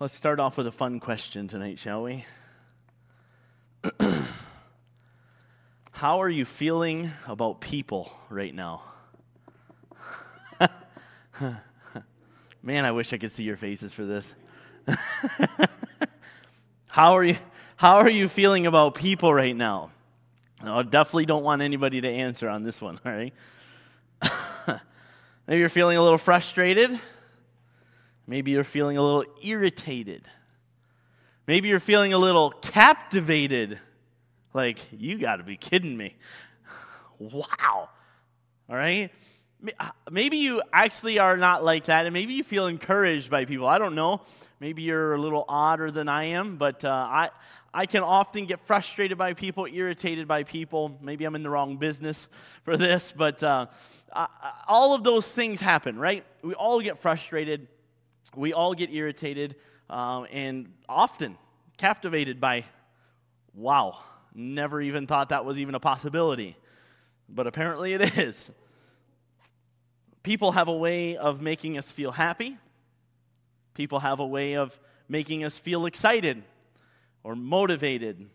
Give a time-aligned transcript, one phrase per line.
[0.00, 2.24] Let's start off with a fun question tonight, shall we?
[5.92, 8.82] How are you feeling about people right now?
[12.60, 14.34] Man, I wish I could see your faces for this.
[16.90, 17.36] how are you
[17.76, 19.92] how are you feeling about people right now?
[20.60, 23.32] I definitely don't want anybody to answer on this one, all right?
[25.46, 26.98] Maybe you're feeling a little frustrated.
[28.26, 30.24] Maybe you're feeling a little irritated.
[31.46, 33.78] Maybe you're feeling a little captivated.
[34.54, 36.16] Like, you got to be kidding me.
[37.20, 37.90] Wow.
[38.68, 39.10] All right?
[39.78, 43.68] Uh, maybe you actually are not like that, and maybe you feel encouraged by people.
[43.68, 44.22] I don't know.
[44.58, 47.30] Maybe you're a little odder than I am, but uh, I,
[47.72, 50.98] I can often get frustrated by people, irritated by people.
[51.00, 52.26] Maybe I'm in the wrong business
[52.64, 53.66] for this, but uh,
[54.12, 54.26] I,
[54.66, 56.24] all of those things happen, right?
[56.42, 57.68] We all get frustrated,
[58.36, 59.56] we all get irritated,
[59.90, 61.36] uh, and often
[61.76, 62.64] captivated by,
[63.54, 63.98] wow,
[64.34, 66.56] never even thought that was even a possibility.
[67.28, 68.50] But apparently it is.
[70.22, 72.56] People have a way of making us feel happy.
[73.74, 76.42] People have a way of making us feel excited
[77.22, 78.28] or motivated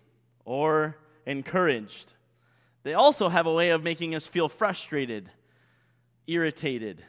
[0.45, 2.13] or encouraged.
[2.83, 5.29] They also have a way of making us feel frustrated,
[6.27, 7.03] irritated,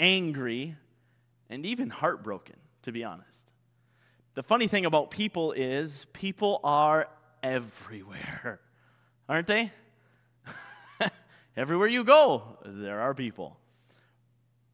[0.00, 0.76] angry,
[1.52, 3.50] and even heartbroken, to be honest.
[4.34, 7.08] The funny thing about people is people are
[7.42, 8.60] everywhere,
[9.28, 9.70] aren't they?
[11.56, 13.58] Everywhere you go, there are people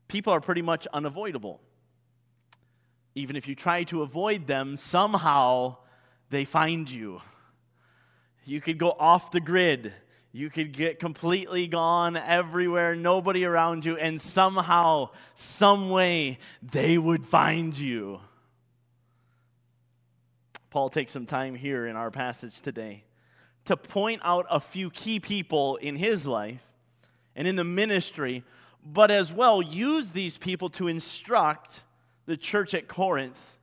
[0.08, 1.60] people are pretty much unavoidable.
[3.14, 5.76] Even if you try to avoid them, somehow
[6.30, 7.20] they find you.
[8.44, 9.92] You could go off the grid.
[10.32, 17.24] You could get completely gone everywhere, nobody around you, and somehow, some way, they would
[17.24, 18.20] find you.
[20.70, 23.04] Paul takes some time here in our passage today
[23.64, 26.62] to point out a few key people in his life
[27.34, 28.44] and in the ministry
[28.84, 31.82] but as well use these people to instruct
[32.26, 33.56] the church at Corinth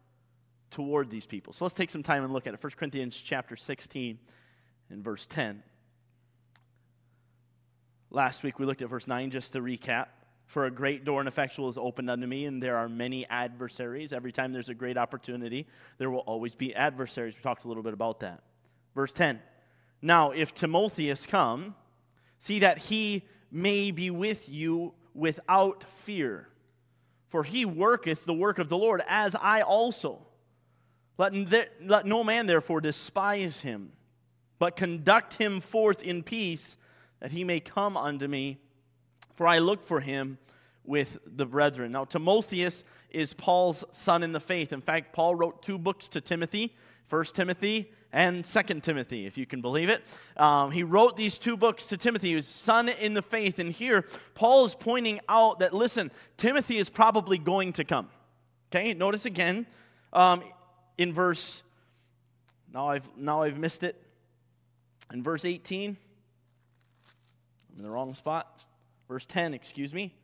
[0.69, 1.53] toward these people.
[1.53, 2.63] So let's take some time and look at it.
[2.63, 4.19] 1 Corinthians chapter 16
[4.90, 5.63] and verse 10.
[8.16, 10.06] Last week we looked at verse 9 just to recap.
[10.46, 14.14] For a great door and effectual is opened unto me, and there are many adversaries.
[14.14, 15.68] Every time there's a great opportunity,
[15.98, 17.36] there will always be adversaries.
[17.36, 18.42] We talked a little bit about that.
[18.96, 19.42] Verse 10
[20.02, 21.76] Now, if Timotheus come,
[22.40, 26.47] see that he may be with you without fear.
[27.28, 30.26] For he worketh the work of the Lord, as I also.
[31.18, 31.34] Let,
[31.86, 33.92] let no man therefore despise him,
[34.58, 36.78] but conduct him forth in peace,
[37.25, 38.59] that he may come unto me.
[39.34, 40.38] For I look for him
[40.84, 41.91] with the brethren.
[41.91, 44.72] Now, Timotheus is Paul's son in the faith.
[44.72, 46.75] In fact, Paul wrote two books to Timothy
[47.08, 50.03] First Timothy and Second Timothy, if you can believe it.
[50.38, 53.58] Um, he wrote these two books to Timothy, his son in the faith.
[53.58, 58.09] And here, Paul is pointing out that, listen, Timothy is probably going to come.
[58.72, 59.66] Okay, notice again
[60.14, 60.44] um,
[61.00, 61.64] in verse,
[62.72, 64.00] now I've, now I've missed it.
[65.12, 65.97] In verse 18,
[67.75, 68.66] I'm in the wrong spot.
[69.08, 70.16] Verse 10, excuse me.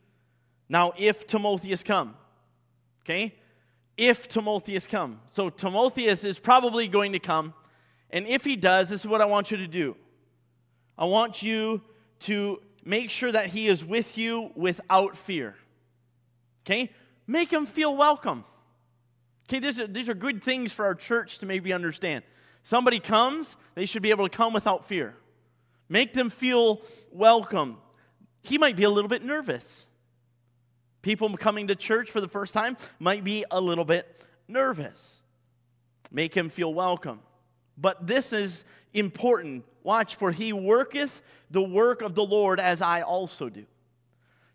[0.69, 2.15] Now, if Timotheus come,
[3.03, 3.35] okay,
[3.97, 5.19] if Timotheus come.
[5.27, 7.53] So Timotheus is probably going to come.
[8.09, 9.95] And if he does, this is what I want you to do.
[10.97, 11.81] I want you
[12.21, 15.55] to make sure that he is with you without fear.
[16.65, 16.89] Okay?
[17.27, 18.45] Make him feel welcome.
[19.47, 22.23] Okay, these are, these are good things for our church to maybe understand.
[22.63, 25.15] Somebody comes, they should be able to come without fear.
[25.91, 27.75] Make them feel welcome.
[28.43, 29.85] He might be a little bit nervous.
[31.01, 35.21] People coming to church for the first time might be a little bit nervous.
[36.09, 37.19] Make him feel welcome.
[37.77, 38.63] But this is
[38.93, 39.65] important.
[39.83, 43.65] Watch, for he worketh the work of the Lord as I also do.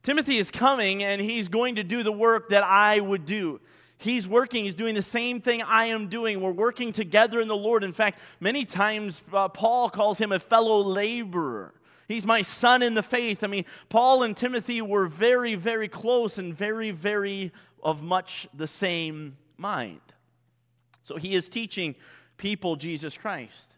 [0.03, 3.61] Timothy is coming and he's going to do the work that I would do.
[3.99, 6.41] He's working, he's doing the same thing I am doing.
[6.41, 7.82] We're working together in the Lord.
[7.82, 11.73] In fact, many times uh, Paul calls him a fellow laborer.
[12.06, 13.43] He's my son in the faith.
[13.43, 18.67] I mean, Paul and Timothy were very, very close and very, very of much the
[18.67, 20.00] same mind.
[21.03, 21.94] So he is teaching
[22.37, 23.75] people Jesus Christ.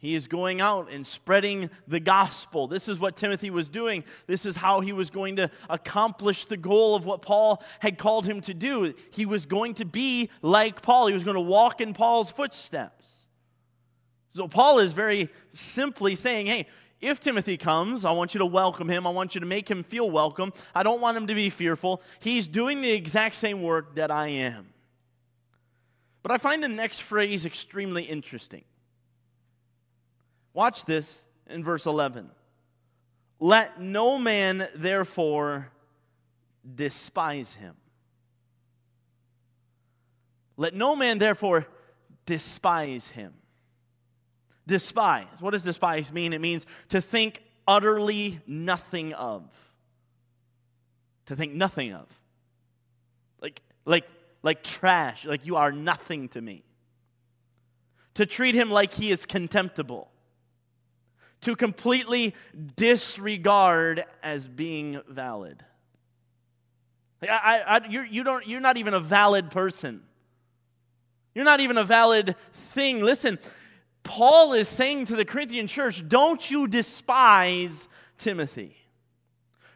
[0.00, 2.68] He is going out and spreading the gospel.
[2.68, 4.04] This is what Timothy was doing.
[4.28, 8.24] This is how he was going to accomplish the goal of what Paul had called
[8.24, 8.94] him to do.
[9.10, 13.26] He was going to be like Paul, he was going to walk in Paul's footsteps.
[14.30, 16.66] So, Paul is very simply saying, hey,
[17.00, 19.06] if Timothy comes, I want you to welcome him.
[19.06, 20.52] I want you to make him feel welcome.
[20.74, 22.02] I don't want him to be fearful.
[22.20, 24.68] He's doing the exact same work that I am.
[26.22, 28.64] But I find the next phrase extremely interesting.
[30.58, 32.28] Watch this in verse 11.
[33.38, 35.68] Let no man therefore
[36.74, 37.76] despise him.
[40.56, 41.68] Let no man therefore
[42.26, 43.34] despise him.
[44.66, 45.28] Despise.
[45.38, 46.32] What does despise mean?
[46.32, 49.44] It means to think utterly nothing of.
[51.26, 52.08] To think nothing of.
[53.40, 54.08] Like, like,
[54.42, 56.64] like trash, like you are nothing to me.
[58.14, 60.10] To treat him like he is contemptible.
[61.42, 62.34] To completely
[62.76, 65.64] disregard as being valid.
[67.22, 70.02] I, I, you're, you don't, you're not even a valid person.
[71.34, 73.00] You're not even a valid thing.
[73.00, 73.38] Listen,
[74.02, 78.76] Paul is saying to the Corinthian church, don't you despise Timothy.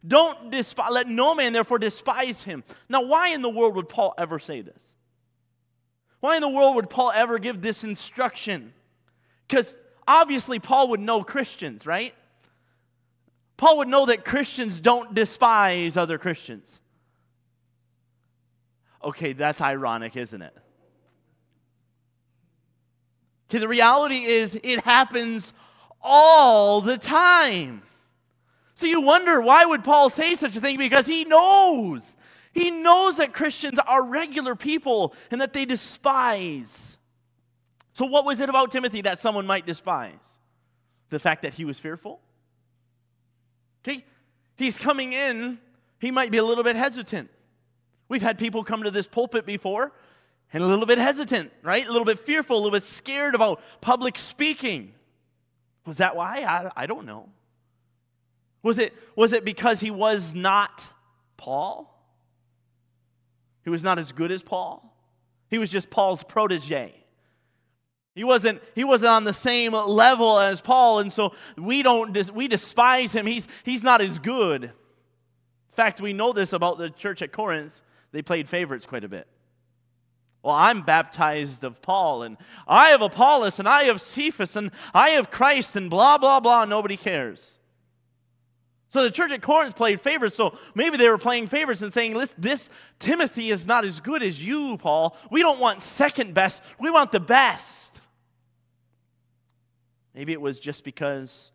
[0.07, 2.65] Don't despise, let no man therefore despise him.
[2.89, 4.83] Now, why in the world would Paul ever say this?
[6.21, 8.73] Why in the world would Paul ever give this instruction?
[9.47, 9.77] Because
[10.07, 12.15] obviously, Paul would know Christians, right?
[13.57, 16.81] Paul would know that Christians don't despise other Christians.
[19.05, 20.57] Okay, that's ironic, isn't it?
[23.49, 25.53] Okay, the reality is it happens
[26.01, 27.83] all the time.
[28.75, 30.79] So you wonder why would Paul say such a thing?
[30.79, 32.17] Because he knows.
[32.53, 36.92] He knows that Christians are regular people and that they despise.
[37.95, 40.39] So what was it about Timothy that someone might despise?
[41.11, 42.21] The fact that he was fearful?
[43.85, 44.05] Okay?
[44.57, 45.59] He's coming in,
[45.99, 47.31] he might be a little bit hesitant.
[48.09, 49.93] We've had people come to this pulpit before
[50.53, 51.87] and a little bit hesitant, right?
[51.87, 54.93] A little bit fearful, a little bit scared about public speaking.
[55.87, 56.43] Was that why?
[56.43, 57.29] I, I don't know.
[58.63, 60.87] Was it, was it because he was not
[61.37, 61.89] Paul?
[63.65, 64.97] He was not as good as Paul?
[65.49, 66.95] He was just Paul's protege.
[68.15, 72.47] He wasn't, he wasn't on the same level as Paul, and so we don't we
[72.47, 73.27] despise him.
[73.27, 74.65] He's, he's not as good.
[74.65, 74.71] In
[75.73, 77.81] fact, we know this about the church at Corinth
[78.13, 79.27] they played favorites quite a bit.
[80.43, 82.37] Well, I'm baptized of Paul, and
[82.67, 86.65] I have Apollos, and I have Cephas, and I have Christ, and blah, blah, blah.
[86.65, 87.59] Nobody cares.
[88.89, 90.37] So the church at Corinth played favorites.
[90.37, 92.69] So maybe they were playing favorites and saying, Listen, this
[92.99, 95.17] Timothy is not as good as you, Paul.
[95.31, 97.92] We don't want second best, we want the best.
[100.15, 101.53] Maybe it was just because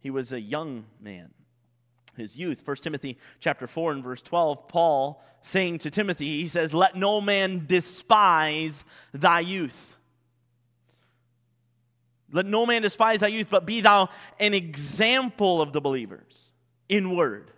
[0.00, 1.30] he was a young man
[2.16, 2.62] his youth.
[2.64, 7.20] 1 Timothy chapter 4 and verse 12, Paul saying to Timothy, he says, Let no
[7.20, 9.96] man despise thy youth.
[12.32, 14.08] Let no man despise thy youth, but be thou
[14.38, 16.44] an example of the believers
[16.88, 17.50] in word,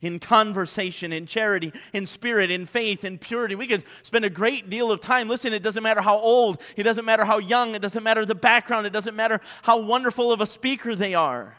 [0.00, 3.54] in conversation, in charity, in spirit, in faith, in purity.
[3.54, 5.28] We could spend a great deal of time.
[5.28, 8.34] Listen, it doesn't matter how old, it doesn't matter how young, it doesn't matter the
[8.34, 11.56] background, it doesn't matter how wonderful of a speaker they are.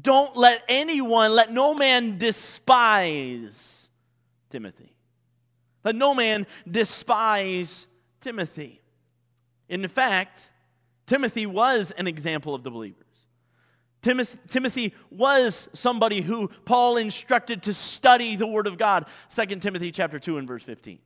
[0.00, 3.88] Don't let anyone, let no man despise
[4.50, 4.94] Timothy.
[5.84, 7.86] Let no man despise
[8.20, 8.80] Timothy.
[9.68, 10.50] In fact,
[11.06, 13.01] Timothy was an example of the believers.
[14.02, 19.06] Timothy was somebody who Paul instructed to study the Word of God.
[19.34, 20.98] 2 Timothy chapter 2 and verse 15.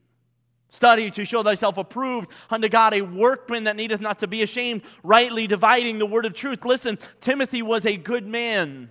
[0.68, 4.82] Study to show thyself approved unto God, a workman that needeth not to be ashamed,
[5.04, 6.64] rightly dividing the word of truth.
[6.64, 8.90] Listen, Timothy was a good man,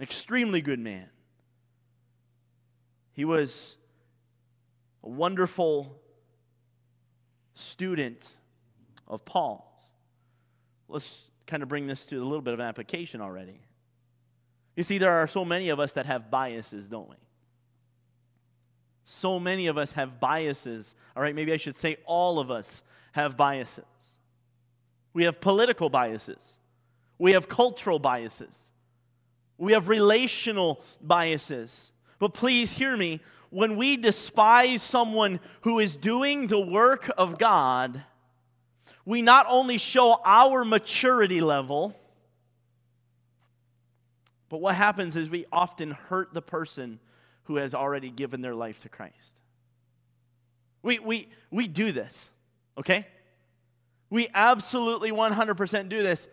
[0.00, 1.08] extremely good man.
[3.12, 3.76] He was
[5.02, 6.00] a wonderful
[7.54, 8.30] student
[9.08, 9.64] of Paul's.
[10.86, 13.60] Let's kind of bring this to a little bit of an application already.
[14.76, 17.16] You see, there are so many of us that have biases, don't we?
[19.02, 20.94] So many of us have biases.
[21.16, 23.84] All right, maybe I should say all of us have biases.
[25.14, 26.38] We have political biases,
[27.18, 28.70] we have cultural biases,
[29.56, 31.90] we have relational biases.
[32.20, 38.04] But please hear me when we despise someone who is doing the work of God,
[39.08, 41.98] we not only show our maturity level,
[44.50, 47.00] but what happens is we often hurt the person
[47.44, 49.32] who has already given their life to Christ.
[50.82, 52.30] We, we, we do this,
[52.76, 53.06] okay?
[54.10, 56.28] We absolutely 100% do this.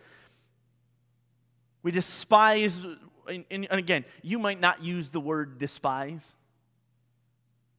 [1.82, 2.78] We despise,
[3.26, 6.34] and, and again, you might not use the word despise,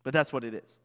[0.04, 0.80] but that's what it is.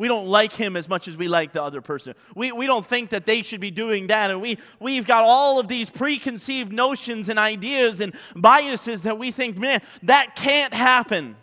[0.00, 2.14] We don't like him as much as we like the other person.
[2.34, 4.30] We, we don't think that they should be doing that.
[4.30, 9.30] And we, we've got all of these preconceived notions and ideas and biases that we
[9.30, 11.36] think, man, that can't happen.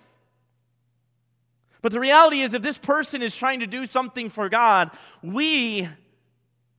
[1.83, 4.89] But the reality is, if this person is trying to do something for God,
[5.21, 5.87] we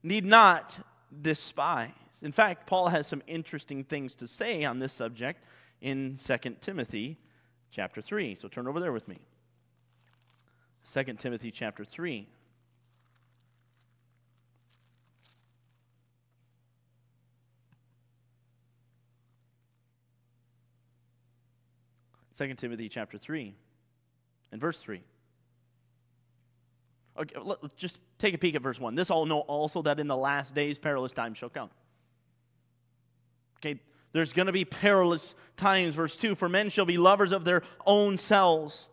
[0.03, 0.77] need not
[1.21, 1.91] despise.
[2.21, 5.45] In fact, Paul has some interesting things to say on this subject
[5.79, 7.17] in 2 Timothy
[7.71, 8.35] chapter 3.
[8.35, 9.19] So turn over there with me.
[10.91, 12.27] 2 Timothy chapter 3.
[22.31, 23.53] Second Timothy chapter 3
[24.53, 25.01] and verse 3.
[27.19, 28.95] Okay, let, just take a peek at verse 1.
[28.95, 31.69] This all know also that in the last days perilous times shall come.
[33.57, 33.81] Okay,
[34.13, 35.95] there's going to be perilous times.
[35.95, 38.87] Verse 2 For men shall be lovers of their own selves.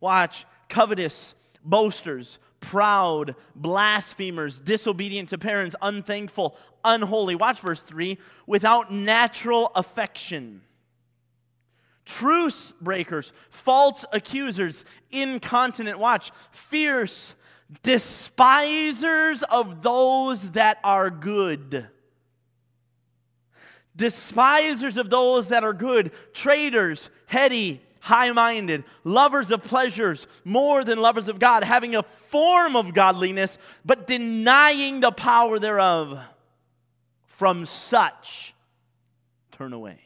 [0.00, 7.34] Watch, covetous, boasters, proud, blasphemers, disobedient to parents, unthankful, unholy.
[7.34, 10.62] Watch verse 3 without natural affection.
[12.04, 17.34] Truce breakers, false accusers, incontinent, watch, fierce,
[17.82, 21.88] despisers of those that are good
[23.96, 30.96] despisers of those that are good, traitors, heady, high minded, lovers of pleasures more than
[31.00, 36.20] lovers of God, having a form of godliness, but denying the power thereof.
[37.26, 38.54] From such,
[39.50, 39.98] turn away.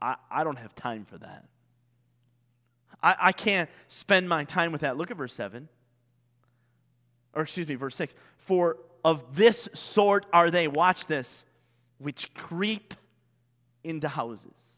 [0.00, 1.46] I, I don't have time for that.
[3.02, 4.96] I, I can't spend my time with that.
[4.98, 5.68] Look at verse 7.
[7.32, 8.14] Or excuse me, verse 6.
[8.36, 10.68] For of this sort are they.
[10.68, 11.44] Watch this
[11.98, 12.94] which creep
[13.82, 14.71] into houses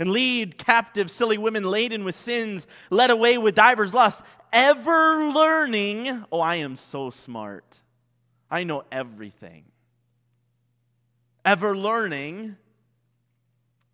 [0.00, 6.24] and lead captive silly women laden with sins, led away with divers lusts, ever learning.
[6.32, 7.82] Oh, I am so smart.
[8.50, 9.64] I know everything.
[11.44, 12.56] Ever learning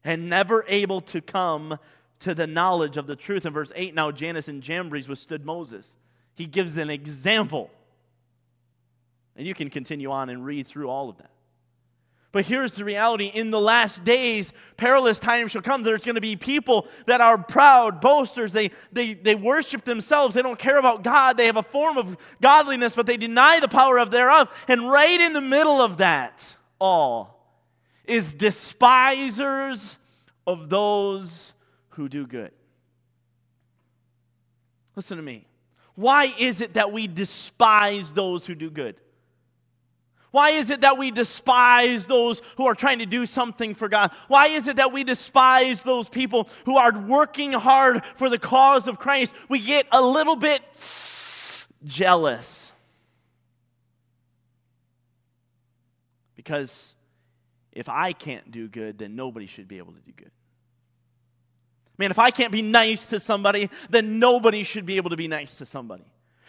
[0.05, 1.77] and never able to come
[2.21, 3.45] to the knowledge of the truth.
[3.45, 5.97] In verse 8, now Jannes and Jambres withstood Moses.
[6.35, 7.69] He gives an example.
[9.35, 11.31] And you can continue on and read through all of that.
[12.37, 15.83] But here's the reality in the last days, perilous times shall come.
[15.83, 18.53] There's going to be people that are proud, boasters.
[18.53, 20.35] They, they, they worship themselves.
[20.35, 21.39] They don't care about God.
[21.39, 24.55] They have a form of godliness, but they deny the power of thereof.
[24.69, 27.43] And right in the middle of that all
[28.05, 29.97] is despisers
[30.47, 31.55] of those
[31.93, 32.53] who do good.
[34.95, 35.47] Listen to me.
[35.95, 38.97] Why is it that we despise those who do good?
[40.37, 44.11] Why is it that we despise those who are trying to do something for God?
[44.29, 48.87] Why is it that we despise those people who are working hard for the cause
[48.87, 49.33] of Christ?
[49.49, 50.61] We get a little bit
[51.87, 52.71] jealous.
[56.35, 56.95] Because
[57.73, 60.33] if I can't do good, then nobody should be able to do good.
[61.97, 65.29] Man, if I can't be nice to somebody, then nobody should be able to be
[65.29, 66.05] nice to somebody.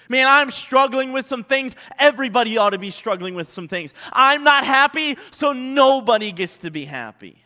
[0.09, 1.75] Man, I'm struggling with some things.
[1.97, 3.93] Everybody ought to be struggling with some things.
[4.13, 7.43] I'm not happy, so nobody gets to be happy.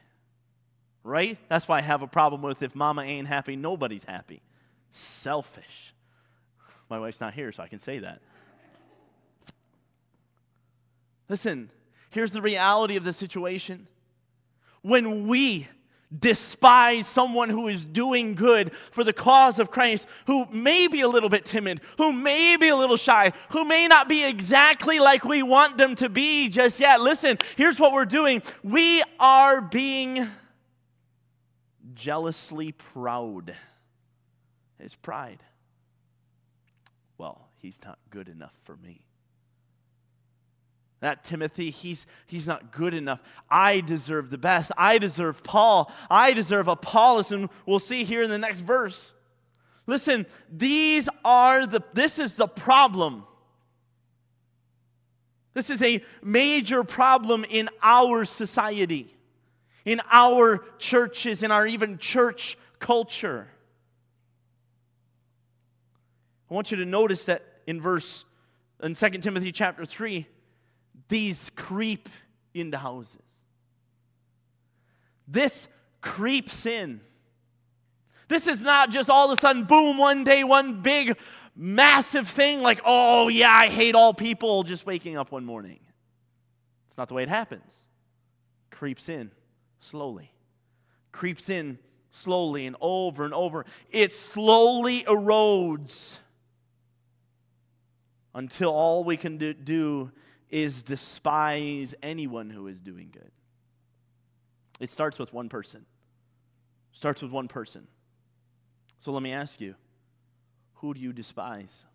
[1.03, 1.37] Right?
[1.49, 4.41] That's why I have a problem with if mama ain't happy, nobody's happy.
[4.91, 5.93] Selfish.
[6.89, 8.21] My wife's not here, so I can say that.
[11.29, 11.69] Listen,
[12.09, 13.87] here's the reality of the situation.
[14.81, 15.67] When we
[16.17, 21.07] despise someone who is doing good for the cause of Christ, who may be a
[21.07, 25.23] little bit timid, who may be a little shy, who may not be exactly like
[25.23, 27.01] we want them to be just yet.
[27.01, 30.29] Listen, here's what we're doing we are being
[31.93, 33.55] jealously proud.
[34.79, 35.43] It's pride.
[37.17, 39.05] Well, he's not good enough for me
[41.01, 43.21] that Timothy, he's, he's not good enough.
[43.49, 44.71] I deserve the best.
[44.77, 45.91] I deserve Paul.
[46.09, 47.31] I deserve Apollos.
[47.31, 49.13] And we'll see here in the next verse.
[49.87, 53.25] Listen, these are the, this is the problem.
[55.53, 59.13] This is a major problem in our society,
[59.83, 63.47] in our churches, in our even church culture.
[66.49, 68.23] I want you to notice that in verse
[68.83, 70.27] in 2 Timothy chapter 3,
[71.07, 72.09] these creep
[72.53, 73.21] into houses.
[75.27, 75.67] This
[76.01, 77.01] creeps in.
[78.27, 81.17] This is not just all of a sudden, boom, one day, one big,
[81.55, 85.79] massive thing like, oh, yeah, I hate all people just waking up one morning.
[86.87, 87.73] It's not the way it happens.
[88.69, 89.31] Creeps in
[89.79, 90.31] slowly.
[91.11, 91.77] Creeps in
[92.09, 93.65] slowly and over and over.
[93.89, 96.19] It slowly erodes
[98.33, 100.11] until all we can do
[100.51, 103.31] is despise anyone who is doing good.
[104.79, 105.85] It starts with one person.
[106.91, 107.87] Starts with one person.
[108.99, 109.75] So let me ask you
[110.75, 111.85] who do you despise?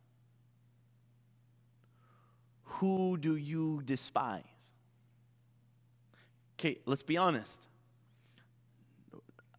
[2.64, 4.42] Who do you despise?
[6.58, 7.60] Okay, let's be honest.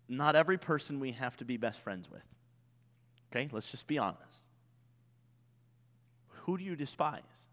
[0.10, 2.24] Not every person we have to be best friends with.
[3.32, 4.48] Okay, let's just be honest.
[6.46, 7.47] Who do you despise?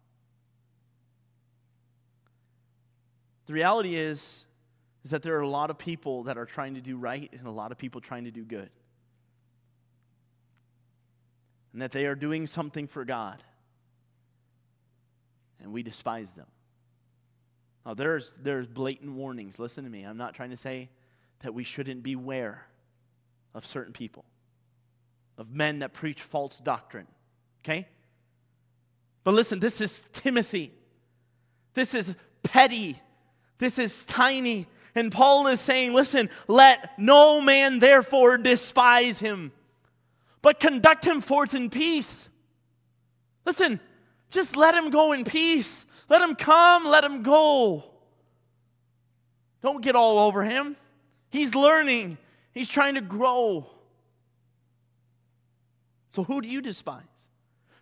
[3.47, 4.45] The reality is,
[5.05, 7.47] is that there are a lot of people that are trying to do right and
[7.47, 8.71] a lot of people trying to do good.
[11.73, 13.43] And that they are doing something for God.
[15.61, 16.47] And we despise them.
[17.85, 19.59] Now, there's, there's blatant warnings.
[19.59, 20.05] Listen to me.
[20.05, 20.89] I'm not trying to say
[21.41, 22.67] that we shouldn't beware
[23.55, 24.25] of certain people,
[25.37, 27.07] of men that preach false doctrine.
[27.63, 27.87] Okay?
[29.23, 30.73] But listen, this is Timothy.
[31.75, 33.01] This is petty.
[33.65, 34.67] This is tiny.
[34.95, 39.53] And Paul is saying, listen, let no man therefore despise him,
[40.43, 42.29] but conduct him forth in peace.
[43.47, 43.81] Listen,
[44.31, 45.87] just let him go in peace.
[46.11, 47.85] Let him come, let him go.
[49.63, 50.77] Don't get all over him.
[51.31, 52.19] He's learning,
[52.53, 53.71] he's trying to grow.
[56.11, 57.03] So, who do you despise?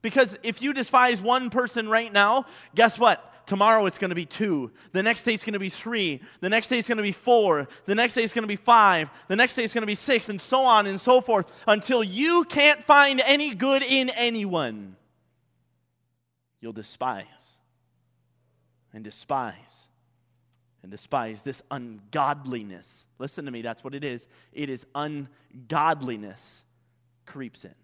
[0.00, 3.31] Because if you despise one person right now, guess what?
[3.46, 4.70] Tomorrow it's going to be two.
[4.92, 6.20] The next day it's going to be three.
[6.40, 7.68] The next day it's going to be four.
[7.86, 9.10] The next day it's going to be five.
[9.28, 12.02] The next day it's going to be six, and so on and so forth until
[12.04, 14.96] you can't find any good in anyone.
[16.60, 17.58] You'll despise
[18.92, 19.88] and despise
[20.82, 23.06] and despise this ungodliness.
[23.18, 24.28] Listen to me, that's what it is.
[24.52, 26.64] It is ungodliness
[27.26, 27.74] creeps in.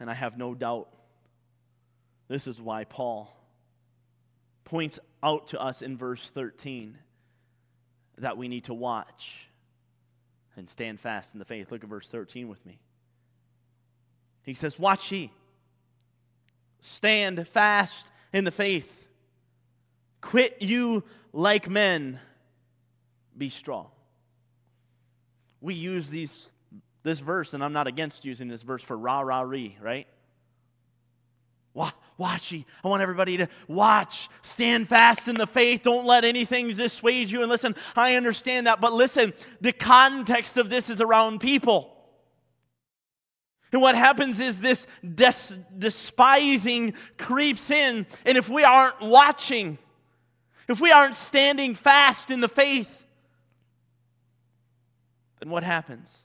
[0.00, 0.88] And I have no doubt
[2.32, 3.30] this is why Paul
[4.64, 6.96] points out to us in verse 13
[8.16, 9.50] that we need to watch
[10.56, 11.70] and stand fast in the faith.
[11.70, 12.80] Look at verse 13 with me.
[14.44, 15.30] He says, Watch ye,
[16.80, 19.08] stand fast in the faith,
[20.22, 22.18] quit you like men,
[23.36, 23.88] be strong.
[25.60, 26.48] We use these,
[27.02, 30.06] this verse, and I'm not against using this verse for rah rah ree, right?
[31.74, 32.66] Watch ye.
[32.84, 34.28] I want everybody to watch.
[34.42, 35.82] Stand fast in the faith.
[35.82, 37.40] Don't let anything dissuade you.
[37.42, 38.80] And listen, I understand that.
[38.80, 41.96] But listen, the context of this is around people.
[43.72, 48.06] And what happens is this des- despising creeps in.
[48.26, 49.78] And if we aren't watching,
[50.68, 53.06] if we aren't standing fast in the faith,
[55.40, 56.24] then what happens?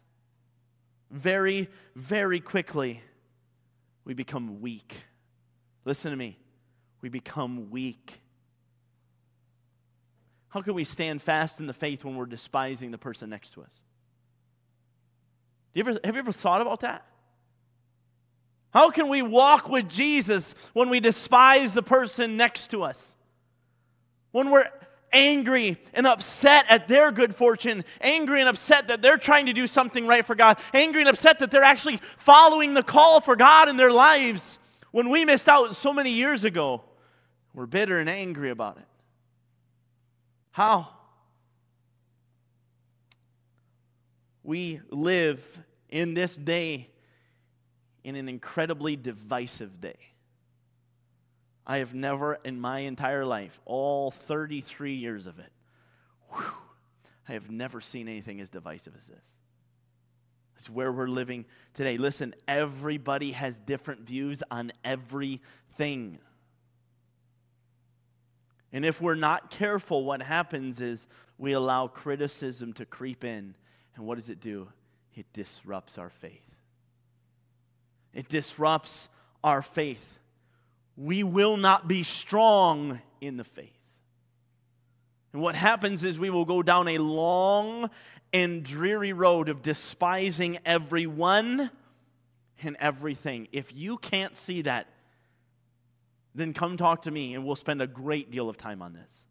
[1.09, 3.01] Very, very quickly,
[4.03, 5.05] we become weak.
[5.87, 6.37] Listen to me.
[6.99, 8.19] We become weak.
[10.49, 13.61] How can we stand fast in the faith when we're despising the person next to
[13.61, 13.83] us?
[15.73, 17.05] You ever, have you ever thought about that?
[18.71, 23.15] How can we walk with Jesus when we despise the person next to us?
[24.31, 24.69] When we're
[25.13, 29.65] angry and upset at their good fortune, angry and upset that they're trying to do
[29.65, 33.69] something right for God, angry and upset that they're actually following the call for God
[33.69, 34.59] in their lives
[34.97, 36.81] when we missed out so many years ago,
[37.53, 38.87] we're bitter and angry about it.
[40.49, 40.89] How?
[44.41, 46.89] We live in this day
[48.03, 49.99] in an incredibly divisive day.
[51.67, 55.51] I have never in my entire life, all 33 years of it,
[56.33, 56.43] whew,
[57.29, 59.36] I have never seen anything as divisive as this.
[60.57, 61.97] It's where we're living today.
[61.97, 66.19] Listen, everybody has different views on everything.
[68.71, 73.55] And if we're not careful, what happens is we allow criticism to creep in.
[73.95, 74.67] And what does it do?
[75.15, 76.43] It disrupts our faith.
[78.13, 79.09] It disrupts
[79.43, 80.19] our faith.
[80.95, 83.76] We will not be strong in the faith.
[85.37, 87.91] And what happens is we will go down a long
[88.33, 91.69] and dreary road of despising everyone
[92.63, 93.47] and everything.
[93.51, 94.87] If you can't see that,
[96.33, 99.27] then come talk to me and we'll spend a great deal of time on this.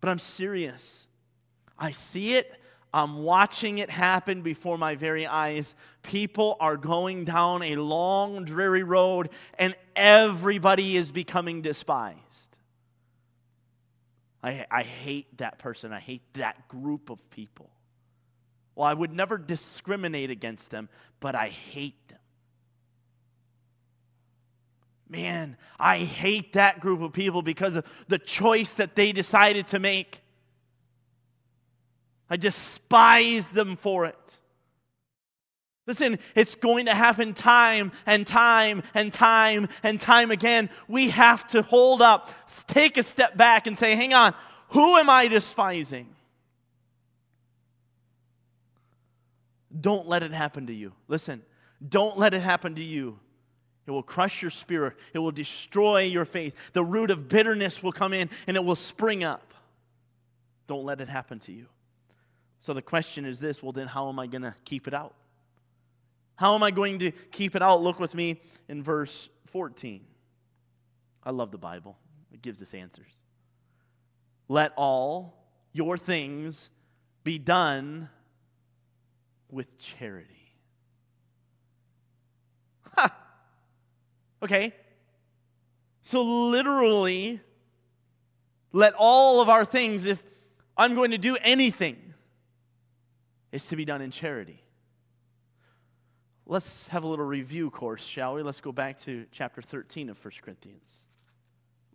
[0.00, 1.06] But I'm serious.
[1.78, 2.58] I see it.
[2.90, 5.74] I'm watching it happen before my very eyes.
[6.02, 12.23] People are going down a long, dreary road, and everybody is becoming despised.
[14.44, 15.90] I, I hate that person.
[15.90, 17.70] I hate that group of people.
[18.74, 22.18] Well, I would never discriminate against them, but I hate them.
[25.08, 29.78] Man, I hate that group of people because of the choice that they decided to
[29.78, 30.20] make.
[32.28, 34.38] I despise them for it.
[35.86, 40.70] Listen, it's going to happen time and time and time and time again.
[40.88, 42.32] We have to hold up,
[42.66, 44.34] take a step back, and say, hang on,
[44.68, 46.08] who am I despising?
[49.78, 50.92] Don't let it happen to you.
[51.06, 51.42] Listen,
[51.86, 53.18] don't let it happen to you.
[53.86, 56.54] It will crush your spirit, it will destroy your faith.
[56.72, 59.52] The root of bitterness will come in and it will spring up.
[60.66, 61.66] Don't let it happen to you.
[62.60, 65.14] So the question is this well, then how am I going to keep it out?
[66.36, 67.82] How am I going to keep it out?
[67.82, 70.00] Look with me in verse 14.
[71.22, 71.96] I love the Bible,
[72.32, 73.22] it gives us answers.
[74.48, 76.70] Let all your things
[77.22, 78.10] be done
[79.50, 80.52] with charity.
[82.96, 83.16] Ha!
[84.42, 84.74] Okay.
[86.02, 87.40] So, literally,
[88.72, 90.22] let all of our things, if
[90.76, 91.96] I'm going to do anything,
[93.52, 94.63] is to be done in charity.
[96.46, 98.42] Let's have a little review course, shall we?
[98.42, 101.06] Let's go back to chapter 13 of 1 Corinthians.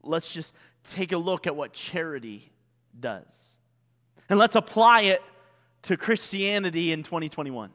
[0.02, 2.52] Let's just take a look at what charity
[3.00, 3.54] does.
[4.28, 5.22] And let's apply it
[5.84, 7.70] to Christianity in 2021.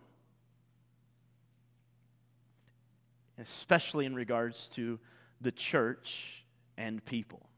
[3.38, 4.98] Especially in regards to
[5.40, 6.44] the church
[6.76, 7.48] and people.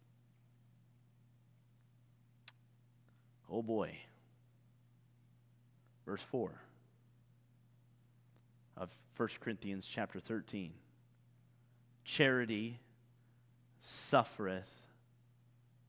[3.51, 3.97] Oh boy.
[6.05, 6.66] Verse 4
[8.77, 10.73] of 1 Corinthians chapter 13.
[12.05, 12.79] Charity
[13.81, 14.71] suffereth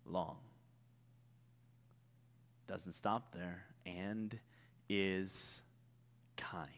[0.06, 0.38] long.
[2.68, 3.64] Doesn't stop there.
[3.86, 4.38] And
[4.90, 5.62] is
[6.36, 6.70] kind.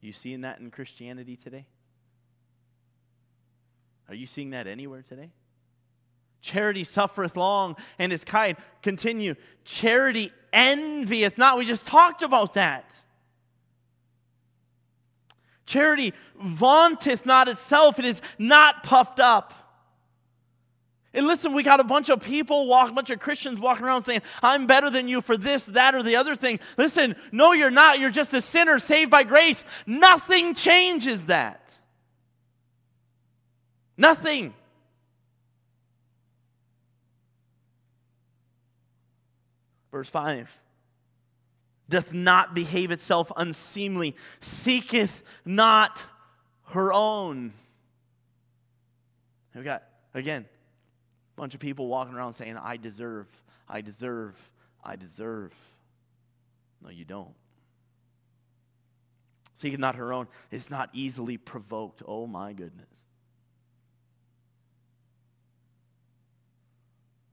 [0.00, 1.66] You seeing that in Christianity today?
[4.08, 5.30] Are you seeing that anywhere today?
[6.40, 8.56] Charity suffereth long and is kind.
[8.82, 9.34] Continue.
[9.64, 11.58] Charity envieth not.
[11.58, 13.02] We just talked about that.
[15.66, 19.54] Charity vaunteth not itself, it is not puffed up.
[21.14, 24.04] And listen, we got a bunch of people, walk, a bunch of Christians walking around
[24.04, 26.60] saying, I'm better than you for this, that, or the other thing.
[26.76, 27.98] Listen, no, you're not.
[27.98, 29.64] You're just a sinner saved by grace.
[29.86, 31.76] Nothing changes that.
[33.96, 34.54] Nothing.
[39.98, 40.62] Verse 5
[41.88, 46.04] doth not behave itself unseemly, seeketh not
[46.66, 47.52] her own.
[49.56, 49.82] We got,
[50.14, 53.26] again, a bunch of people walking around saying, I deserve,
[53.68, 54.36] I deserve,
[54.84, 55.52] I deserve.
[56.80, 57.34] No, you don't.
[59.54, 62.04] Seeketh not her own, is not easily provoked.
[62.06, 62.86] Oh my goodness.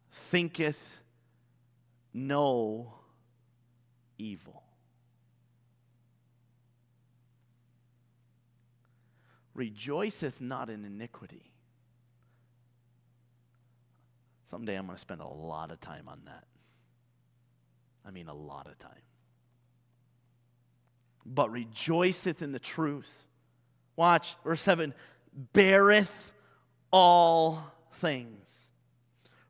[0.10, 1.02] Thinketh
[2.16, 2.94] no
[4.18, 4.64] evil.
[9.54, 11.52] Rejoiceth not in iniquity.
[14.46, 16.46] Someday I'm going to spend a lot of time on that.
[18.06, 18.92] I mean, a lot of time.
[21.26, 23.28] But rejoiceth in the truth.
[23.98, 24.94] Watch, verse 7
[25.52, 26.32] beareth
[26.92, 27.62] all
[27.96, 28.70] things,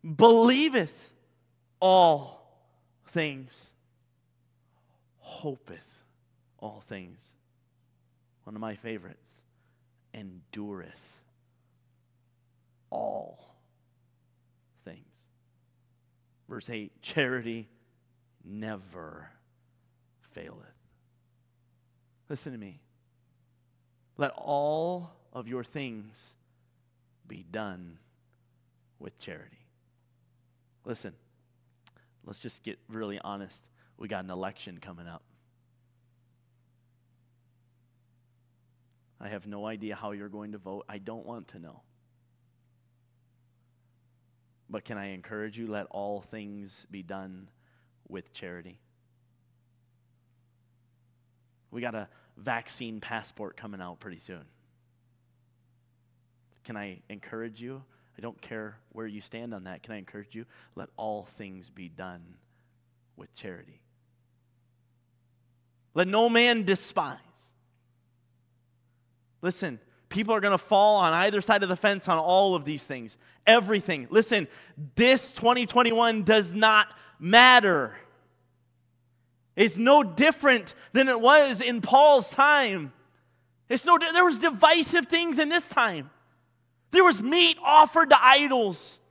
[0.03, 1.13] believeth
[1.79, 2.44] all
[3.15, 3.71] things,
[5.19, 6.03] hopeth
[6.59, 7.33] all things.
[8.43, 9.31] One of my favorites,
[10.13, 11.23] endureth
[12.89, 13.55] all
[14.83, 14.99] things.
[16.49, 17.69] Verse 8 charity
[18.43, 19.29] never
[20.33, 20.59] faileth.
[22.27, 22.81] Listen to me.
[24.17, 26.35] Let all of your things
[27.25, 27.97] be done
[28.99, 29.65] with charity.
[30.83, 31.13] Listen,
[32.25, 33.63] let's just get really honest.
[33.97, 35.23] We got an election coming up.
[39.19, 40.85] I have no idea how you're going to vote.
[40.89, 41.81] I don't want to know.
[44.69, 45.67] But can I encourage you?
[45.67, 47.49] Let all things be done
[48.07, 48.79] with charity.
[51.71, 52.07] We got a
[52.37, 54.43] vaccine passport coming out pretty soon.
[56.63, 57.83] Can I encourage you?
[58.17, 59.83] I don't care where you stand on that.
[59.83, 60.45] Can I encourage you?
[60.75, 62.21] Let all things be done
[63.17, 63.81] with charity.
[65.93, 67.19] Let no man despise.
[69.41, 72.65] Listen, people are going to fall on either side of the fence on all of
[72.65, 73.17] these things.
[73.45, 74.07] Everything.
[74.09, 74.47] Listen,
[74.95, 76.87] this 2021 does not
[77.19, 77.95] matter.
[79.55, 82.91] It's no different than it was in Paul's time.
[83.69, 86.09] It's no there was divisive things in this time.
[86.95, 89.01] There was meat offered to idols.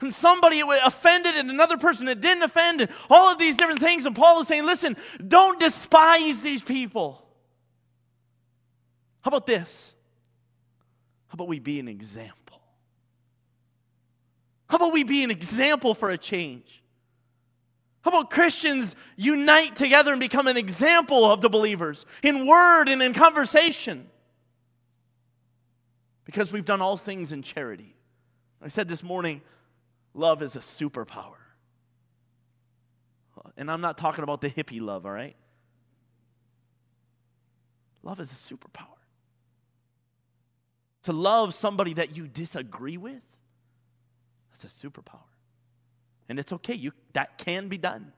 [0.00, 4.04] And somebody offended and another person that didn't offend, and all of these different things.
[4.04, 7.24] And Paul is saying, listen, don't despise these people.
[9.20, 9.94] How about this?
[11.28, 12.60] How about we be an example?
[14.68, 16.82] How about we be an example for a change?
[18.02, 23.00] How about Christians unite together and become an example of the believers in word and
[23.00, 24.08] in conversation?
[26.28, 27.94] Because we've done all things in charity.
[28.60, 29.40] I said this morning,
[30.12, 31.38] love is a superpower.
[33.56, 35.36] And I'm not talking about the hippie love, all right?
[38.02, 38.98] Love is a superpower.
[41.04, 43.22] To love somebody that you disagree with,
[44.50, 45.30] that's a superpower.
[46.28, 48.12] And it's okay, you, that can be done.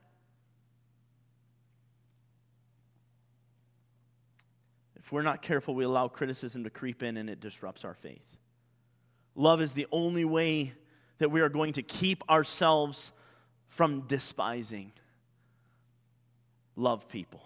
[5.10, 8.24] We're not careful, we allow criticism to creep in and it disrupts our faith.
[9.34, 10.72] Love is the only way
[11.18, 13.12] that we are going to keep ourselves
[13.68, 14.92] from despising.
[16.76, 17.42] Love people.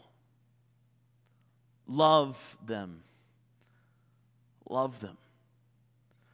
[1.87, 3.03] Love them.
[4.69, 5.17] Love them.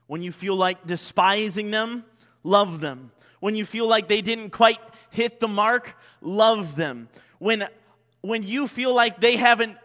[0.07, 2.05] When you feel like despising them,
[2.43, 3.11] love them.
[3.41, 7.09] When you feel like they didn't quite hit the mark, love them.
[7.39, 7.67] When,
[8.21, 9.77] when you feel like they haven't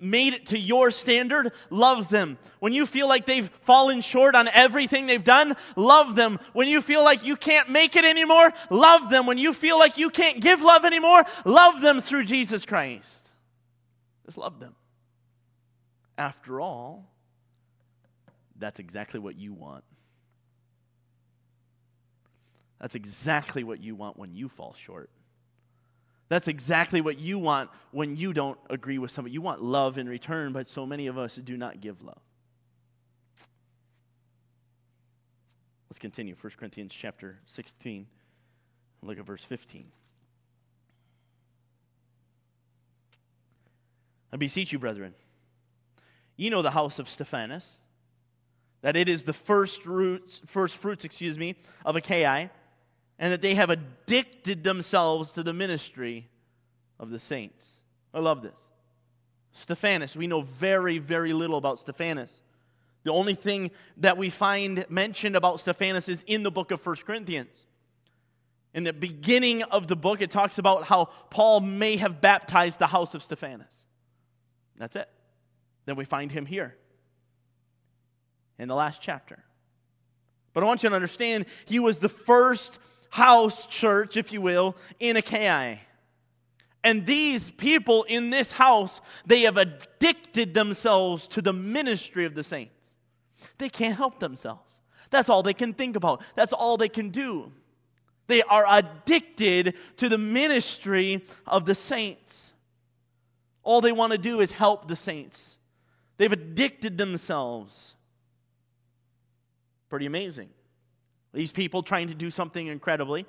[0.00, 2.38] made it to your standard, love them.
[2.60, 6.38] When you feel like they've fallen short on everything they've done, love them.
[6.52, 9.26] When you feel like you can't make it anymore, love them.
[9.26, 13.28] When you feel like you can't give love anymore, love them through Jesus Christ.
[14.26, 14.74] Just love them.
[16.16, 17.10] After all,
[18.58, 19.84] that's exactly what you want.
[22.80, 25.10] That's exactly what you want when you fall short.
[26.28, 29.32] That's exactly what you want when you don't agree with somebody.
[29.32, 32.20] You want love in return, but so many of us do not give love.
[35.88, 36.36] Let's continue.
[36.38, 38.06] 1 Corinthians chapter 16.
[39.02, 39.86] Look at verse 15.
[44.30, 45.14] I beseech you, brethren,
[46.36, 47.80] you know the house of Stephanas,
[48.82, 52.50] that it is the first roots, first fruits, excuse me, of Achaia,
[53.18, 56.28] and that they have addicted themselves to the ministry
[56.98, 57.80] of the saints.
[58.14, 58.58] I love this.
[59.52, 62.42] Stephanas, we know very, very little about Stephanas.
[63.04, 67.04] The only thing that we find mentioned about Stephanas is in the book of First
[67.04, 67.66] Corinthians.
[68.74, 72.86] In the beginning of the book, it talks about how Paul may have baptized the
[72.86, 73.72] house of Stephanas.
[74.76, 75.08] That's it.
[75.86, 76.76] Then we find him here
[78.58, 79.42] in the last chapter.
[80.52, 82.78] But I want you to understand, he was the first
[83.10, 85.78] house church, if you will, in Achaia.
[86.84, 92.44] And these people in this house, they have addicted themselves to the ministry of the
[92.44, 92.96] saints.
[93.58, 94.62] They can't help themselves.
[95.10, 96.22] That's all they can think about.
[96.34, 97.52] That's all they can do.
[98.26, 102.52] They are addicted to the ministry of the saints.
[103.62, 105.58] All they want to do is help the saints.
[106.18, 107.94] They've addicted themselves.
[109.88, 110.50] Pretty amazing.
[111.38, 113.24] These people trying to do something incredibly,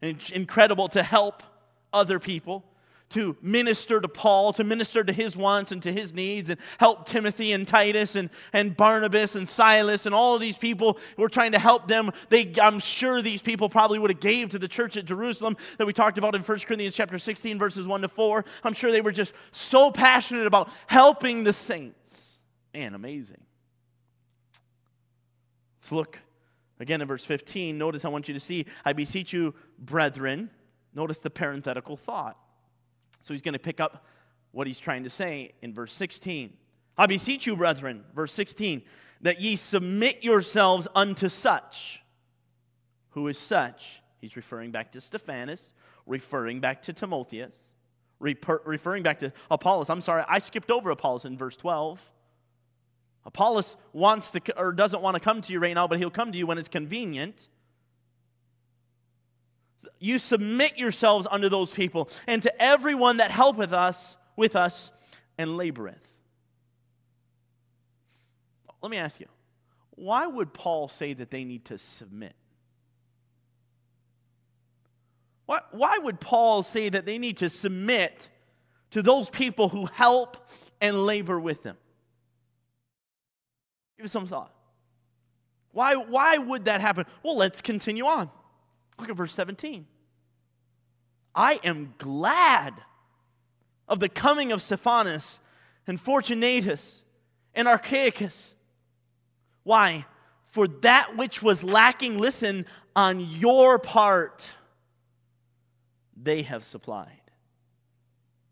[0.00, 1.44] incredible to help
[1.92, 2.64] other people,
[3.10, 7.06] to minister to Paul, to minister to his wants and to his needs, and help
[7.06, 11.52] Timothy and Titus and, and Barnabas and Silas and all of these people were trying
[11.52, 12.10] to help them.
[12.30, 15.86] They, I'm sure these people probably would have gave to the church at Jerusalem that
[15.86, 18.44] we talked about in 1 Corinthians chapter 16, verses 1 to 4.
[18.64, 22.38] I'm sure they were just so passionate about helping the saints.
[22.74, 23.44] Man, amazing.
[25.80, 26.18] Let's look
[26.82, 30.50] Again, in verse 15, notice I want you to see, I beseech you, brethren.
[30.92, 32.36] Notice the parenthetical thought.
[33.20, 34.04] So he's going to pick up
[34.50, 36.52] what he's trying to say in verse 16.
[36.98, 38.82] I beseech you, brethren, verse 16,
[39.20, 42.02] that ye submit yourselves unto such.
[43.10, 44.02] Who is such?
[44.20, 45.72] He's referring back to Stephanas,
[46.04, 47.56] referring back to Timotheus,
[48.18, 49.88] referring back to Apollos.
[49.88, 52.00] I'm sorry, I skipped over Apollos in verse 12.
[53.24, 56.32] Apollos wants to or doesn't want to come to you right now, but he'll come
[56.32, 57.48] to you when it's convenient.
[59.98, 64.90] You submit yourselves unto those people and to everyone that helpeth us with us
[65.38, 65.94] and laboreth.
[68.82, 69.28] Let me ask you,
[69.90, 72.34] why would Paul say that they need to submit?
[75.46, 78.28] Why, why would Paul say that they need to submit
[78.90, 80.36] to those people who help
[80.80, 81.76] and labor with them?
[83.96, 84.52] Give it some thought.
[85.72, 87.06] Why, why would that happen?
[87.22, 88.30] Well, let's continue on.
[88.98, 89.86] Look at verse 17.
[91.34, 92.74] I am glad
[93.88, 95.38] of the coming of Stephanas
[95.86, 97.02] and Fortunatus
[97.54, 98.54] and Achaicus.
[99.62, 100.06] Why?
[100.44, 104.44] For that which was lacking, listen, on your part,
[106.20, 107.08] they have supplied.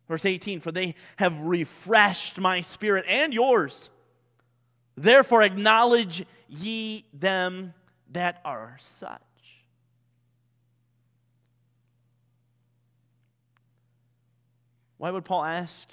[0.09, 3.91] Verse 18, for they have refreshed my spirit and yours.
[5.03, 7.73] Therefore, acknowledge ye them
[8.11, 9.21] that are such.
[14.99, 15.89] Why would Paul ask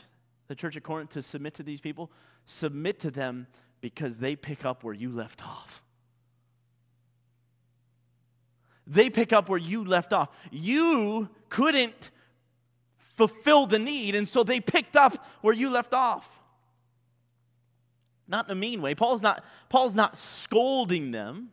[0.49, 2.11] the church at Corinth to submit to these people?
[2.45, 3.47] Submit to them
[3.79, 5.81] because they pick up where you left off.
[8.85, 10.29] They pick up where you left off.
[10.51, 12.11] You couldn't
[12.97, 16.37] fulfill the need, and so they picked up where you left off.
[18.27, 18.95] Not in a mean way.
[18.95, 21.49] Paul's not, Paul's not scolding them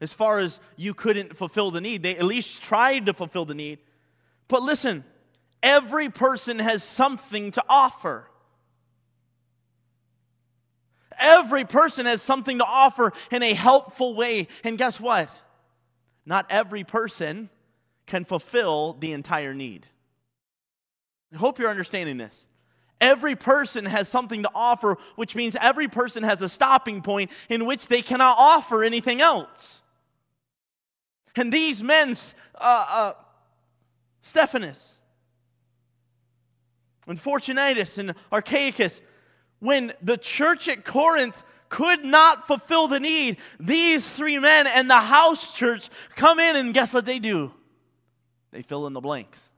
[0.00, 2.02] as far as you couldn't fulfill the need.
[2.02, 3.78] They at least tried to fulfill the need.
[4.48, 5.04] But listen,
[5.64, 8.28] Every person has something to offer.
[11.18, 14.48] Every person has something to offer in a helpful way.
[14.62, 15.30] And guess what?
[16.26, 17.48] Not every person
[18.04, 19.86] can fulfill the entire need.
[21.32, 22.46] I hope you're understanding this.
[23.00, 27.66] Every person has something to offer, which means every person has a stopping point in
[27.66, 29.82] which they cannot offer anything else.
[31.36, 32.14] And these men,
[32.54, 33.12] uh, uh,
[34.22, 35.00] Stephanas,
[37.06, 39.02] and Fortunatus and Achaicus,
[39.58, 44.94] when the church at Corinth could not fulfill the need, these three men and the
[44.94, 47.52] house church come in and guess what they do?
[48.52, 49.50] They fill in the blanks.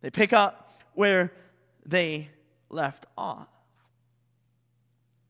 [0.00, 1.32] They pick up where
[1.86, 2.30] they
[2.70, 3.48] left off.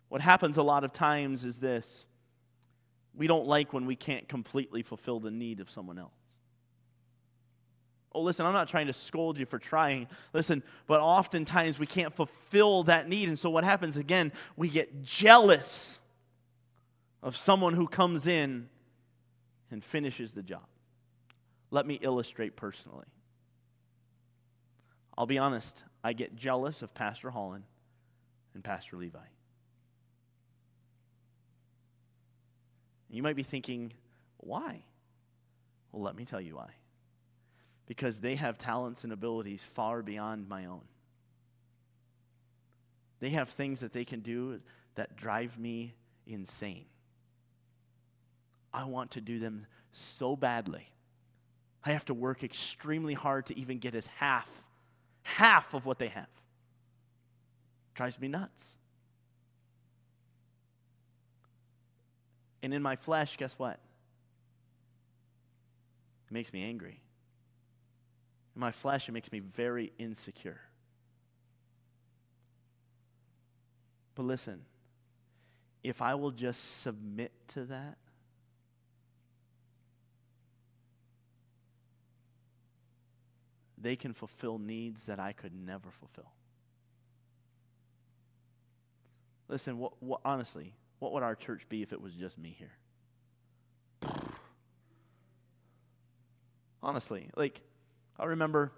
[0.08, 2.04] What happens a lot of times is this
[3.14, 6.10] we don't like when we can't completely fulfill the need of someone else.
[8.12, 10.08] Oh, listen, I'm not trying to scold you for trying.
[10.32, 13.28] Listen, but oftentimes we can't fulfill that need.
[13.28, 16.00] And so what happens again, we get jealous
[17.22, 18.68] of someone who comes in
[19.70, 20.66] and finishes the job.
[21.70, 23.06] Let me illustrate personally.
[25.16, 27.64] I'll be honest, I get jealous of Pastor Holland
[28.54, 29.18] and Pastor Levi.
[33.10, 33.92] You might be thinking,
[34.38, 34.84] why?
[35.92, 36.70] Well, let me tell you why
[37.90, 40.82] because they have talents and abilities far beyond my own.
[43.18, 44.60] They have things that they can do
[44.94, 46.84] that drive me insane.
[48.72, 50.88] I want to do them so badly.
[51.84, 54.48] I have to work extremely hard to even get as half,
[55.22, 56.28] half of what they have.
[57.94, 58.76] Drives me nuts.
[62.62, 63.80] And in my flesh, guess what?
[66.28, 67.00] It makes me angry.
[68.54, 70.60] In my flesh, it makes me very insecure.
[74.14, 74.60] But listen,
[75.82, 77.96] if I will just submit to that,
[83.80, 86.32] they can fulfill needs that I could never fulfill.
[89.48, 92.72] Listen, what, what, honestly, what would our church be if it was just me here?
[96.82, 97.60] honestly, like,
[98.18, 98.72] I remember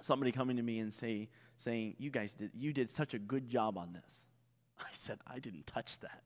[0.00, 3.48] somebody coming to me and say, saying, You guys did, you did such a good
[3.48, 4.24] job on this.
[4.78, 6.22] I said, I didn't touch that.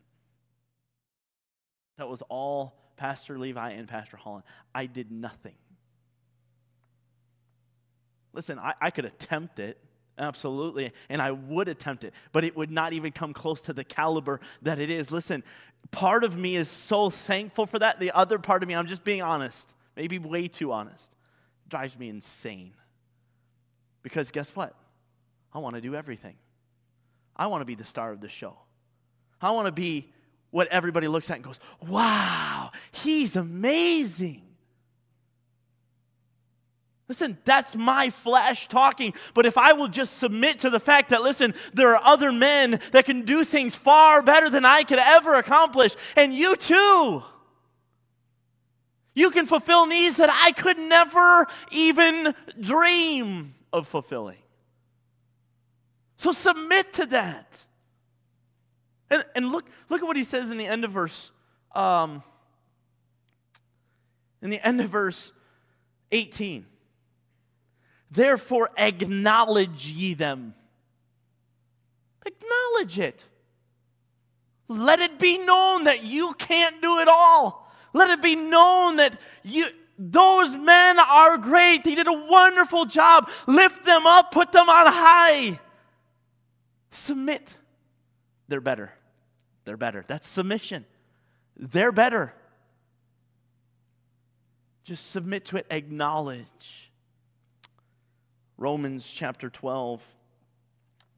[1.99, 4.45] That was all Pastor Levi and Pastor Holland.
[4.75, 5.55] I did nothing.
[8.35, 9.79] Listen, I, I could attempt it,
[10.19, 13.85] absolutely, and I would attempt it, but it would not even come close to the
[13.85, 15.11] caliber that it is.
[15.11, 15.43] Listen,
[15.91, 18.01] part of me is so thankful for that.
[18.01, 21.11] The other part of me, I'm just being honest, maybe way too honest
[21.69, 22.73] drives me insane.
[24.03, 24.75] Because guess what?
[25.53, 26.37] I want to do everything.
[27.37, 28.57] I want to be the star of the show.
[29.41, 30.13] I want to be
[30.51, 34.43] what everybody looks at and goes, wow, he's amazing.
[37.15, 39.15] Listen, that's my flesh talking.
[39.35, 42.81] But if I will just submit to the fact that, listen, there are other men
[42.91, 47.23] that can do things far better than I could ever accomplish, and you too.
[49.15, 54.43] You can fulfill needs that I could never even dream of fulfilling.
[56.17, 57.65] So submit to that.
[59.09, 61.31] And, and look, look at what he says in the end of verse.
[61.77, 62.25] Um,
[64.43, 65.31] in the end of verse
[66.11, 66.67] 18.
[68.15, 70.55] Therefore, acknowledge ye them.
[72.25, 73.25] Acknowledge it.
[74.69, 77.73] Let it be known that you can't do it all.
[77.93, 79.67] Let it be known that you,
[79.99, 81.83] those men are great.
[81.83, 83.29] They did a wonderful job.
[83.49, 85.59] Lift them up, put them on high.
[86.93, 87.57] Submit.
[88.47, 88.93] They're better.
[89.65, 90.05] They're better.
[90.07, 90.85] That's submission.
[91.57, 92.33] They're better.
[94.85, 96.84] Just submit to it, acknowledge.
[98.57, 100.01] Romans chapter 12,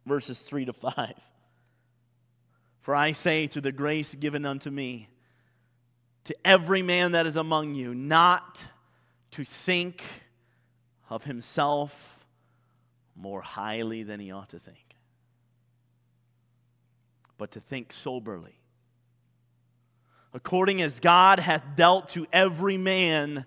[0.07, 1.12] verses 3 to 5.
[2.80, 5.09] For I say, through the grace given unto me,
[6.24, 8.64] to every man that is among you, not
[9.32, 10.03] to think
[11.11, 12.24] of himself
[13.14, 14.97] more highly than he ought to think,
[17.39, 18.59] but to think soberly,
[20.32, 23.47] according as God hath dealt to every man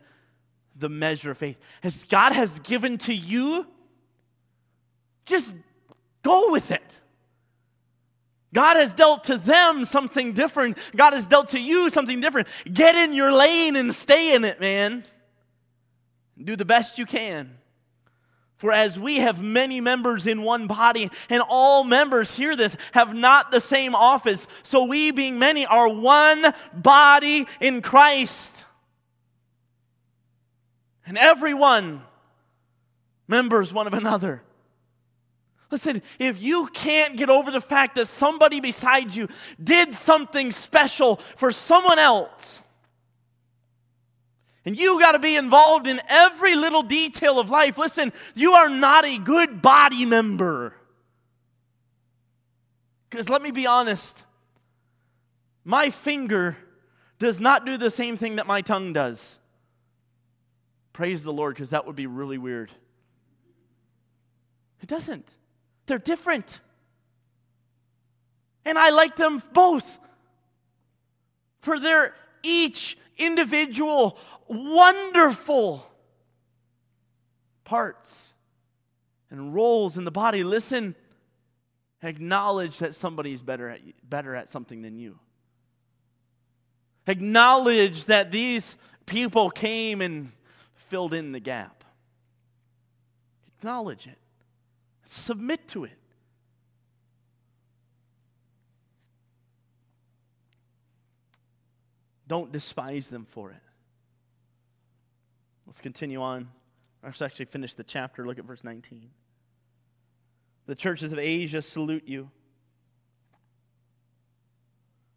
[0.76, 1.58] the measure of faith.
[1.84, 3.68] As God has given to you,
[5.30, 5.54] just
[6.24, 7.00] go with it.
[8.54, 10.78] God has dealt to them something different.
[10.96, 12.48] God has dealt to you something different.
[12.72, 15.04] Get in your lane and stay in it, man.
[16.44, 17.58] Do the best you can.
[18.58, 23.14] For as we have many members in one body, and all members, hear this, have
[23.14, 28.66] not the same office, so we, being many, are one body in Christ.
[31.06, 32.02] And everyone
[33.30, 34.44] members one of another.
[35.72, 39.28] Listen, if you can't get over the fact that somebody beside you
[39.64, 42.62] did something special for someone else,
[44.66, 48.70] and you got to be involved in every little detail of life, listen, you are
[48.70, 50.74] not a good body member.
[53.10, 54.24] Because let me be honest,
[55.64, 56.58] my finger
[57.20, 59.38] does not do the same thing that my tongue does.
[60.94, 62.72] Praise the Lord, because that would be really weird.
[64.82, 65.30] It doesn't.
[65.90, 66.62] They're different.
[68.64, 69.98] And I like them both
[71.62, 72.14] for their
[72.44, 74.16] each individual
[74.48, 75.90] wonderful
[77.64, 78.34] parts
[79.32, 80.44] and roles in the body.
[80.44, 80.94] Listen,
[82.04, 85.18] acknowledge that somebody is better at, better at something than you.
[87.08, 88.78] Acknowledge that these
[89.08, 90.32] people came and
[90.76, 91.84] filled in the gap.
[93.58, 94.20] Acknowledge it.
[95.12, 95.98] Submit to it.
[102.28, 103.58] Don't despise them for it.
[105.66, 106.48] Let's continue on.
[107.04, 108.24] Let's actually finish the chapter.
[108.24, 109.10] Look at verse 19.
[110.68, 112.30] The churches of Asia salute you.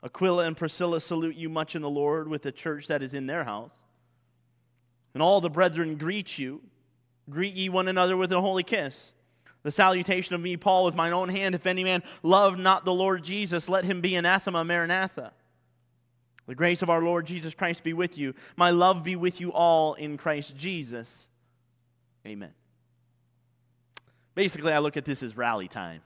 [0.02, 3.26] Aquila and Priscilla salute you much in the Lord with the church that is in
[3.26, 3.74] their house.
[5.12, 6.62] And all the brethren greet you.
[7.28, 9.12] Greet ye one another with a holy kiss.
[9.62, 11.54] The salutation of me, Paul, with mine own hand.
[11.54, 15.32] If any man love not the Lord Jesus, let him be anathema, maranatha.
[16.46, 18.34] The grace of our Lord Jesus Christ be with you.
[18.56, 21.28] My love be with you all in Christ Jesus.
[22.26, 22.52] Amen.
[24.34, 26.00] Basically, I look at this as rally time.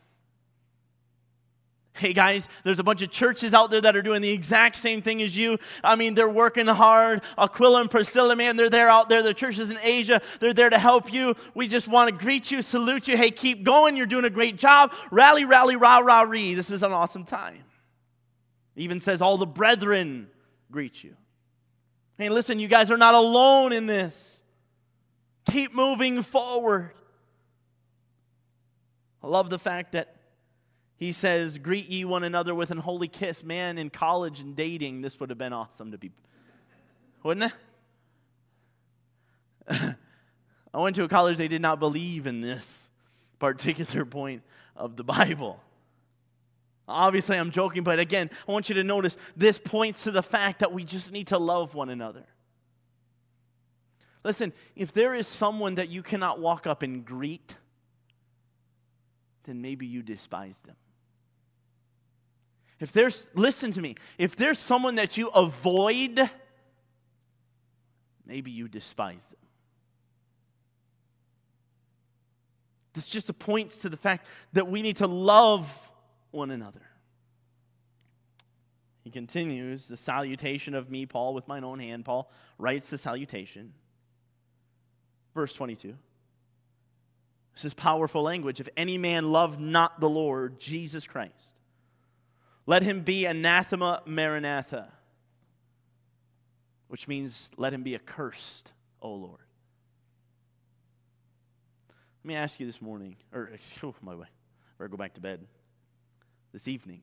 [1.96, 5.00] Hey guys, there's a bunch of churches out there that are doing the exact same
[5.00, 5.56] thing as you.
[5.82, 7.22] I mean, they're working hard.
[7.38, 9.22] Aquila and Priscilla, man, they're there out there.
[9.22, 11.34] The churches in Asia, they're there to help you.
[11.54, 13.16] We just want to greet you, salute you.
[13.16, 13.96] Hey, keep going.
[13.96, 14.92] You're doing a great job.
[15.10, 16.52] Rally, rally, rah, rah, ree.
[16.52, 17.64] This is an awesome time.
[18.76, 20.28] Even says all the brethren
[20.70, 21.16] greet you.
[22.18, 24.42] Hey, listen, you guys are not alone in this.
[25.50, 26.92] Keep moving forward.
[29.22, 30.15] I love the fact that
[30.96, 33.44] he says, Greet ye one another with an holy kiss.
[33.44, 36.10] Man, in college and dating, this would have been awesome to be,
[37.22, 37.52] wouldn't
[39.68, 39.96] it?
[40.74, 42.88] I went to a college, they did not believe in this
[43.38, 44.42] particular point
[44.74, 45.60] of the Bible.
[46.88, 50.60] Obviously, I'm joking, but again, I want you to notice this points to the fact
[50.60, 52.24] that we just need to love one another.
[54.22, 57.54] Listen, if there is someone that you cannot walk up and greet,
[59.44, 60.76] then maybe you despise them.
[62.78, 66.30] If there's, listen to me, if there's someone that you avoid,
[68.26, 69.38] maybe you despise them.
[72.92, 75.90] This just points to the fact that we need to love
[76.30, 76.80] one another.
[79.04, 82.04] He continues the salutation of me, Paul, with mine own hand.
[82.04, 83.72] Paul writes the salutation.
[85.34, 85.94] Verse 22.
[87.54, 88.60] This is powerful language.
[88.60, 91.55] If any man love not the Lord Jesus Christ,
[92.66, 94.92] let him be anathema maranatha,
[96.88, 99.40] which means let him be accursed, O Lord.
[102.24, 103.50] Let me ask you this morning, or
[103.84, 104.26] oh my way,
[104.80, 105.46] or go back to bed
[106.52, 107.02] this evening.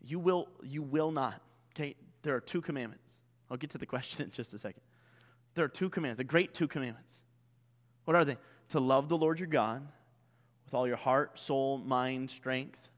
[0.00, 1.40] You will, you will not.
[1.74, 3.22] Okay, there are two commandments.
[3.50, 4.82] I'll get to the question in just a second.
[5.54, 7.20] There are two commandments, the great two commandments.
[8.06, 8.38] What are they?
[8.70, 9.86] To love the Lord your God
[10.64, 12.88] with all your heart, soul, mind, strength.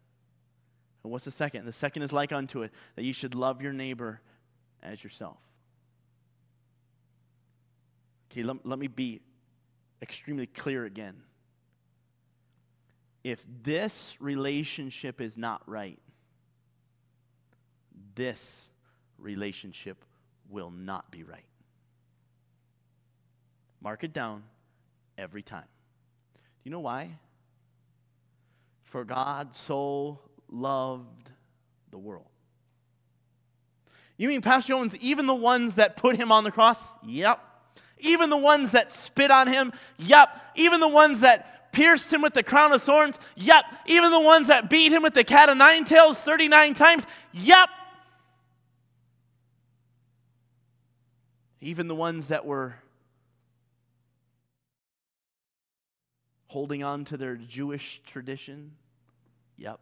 [1.03, 1.67] And what's the second?
[1.67, 4.21] The second is like unto it, that you should love your neighbor
[4.83, 5.39] as yourself.
[8.31, 9.21] Okay, let, let me be
[10.03, 11.17] extremely clear again.
[13.25, 15.99] If this relationship is not right,
[18.15, 18.69] this
[19.19, 20.05] relationship
[20.49, 21.47] will not be right.
[23.81, 24.43] Mark it down
[25.19, 25.69] every time.
[26.35, 27.19] Do you know why?
[28.87, 31.29] For God so loved
[31.91, 32.31] the world.
[34.17, 36.83] You mean, Pastor Jones, even the ones that put him on the cross?
[37.05, 37.41] Yep.
[37.99, 39.73] Even the ones that spit on him?
[39.99, 40.29] Yep.
[40.55, 43.19] Even the ones that pierced him with the crown of thorns?
[43.37, 43.65] Yep.
[43.87, 47.07] Even the ones that beat him with the cat of nine tails 39 times?
[47.33, 47.69] Yep.
[51.61, 52.77] Even the ones that were
[56.57, 58.73] holding on to their Jewish tradition?
[59.59, 59.79] Yep.